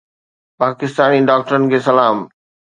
[0.59, 2.17] پاڪستاني ڊاڪٽرن کي سلام